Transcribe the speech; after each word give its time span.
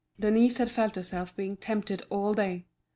Denise 0.19 0.57
had 0.57 0.71
felt 0.71 0.95
herself 0.95 1.35
being 1.35 1.55
tempted 1.55 2.01
all 2.09 2.33
day. 2.33 2.65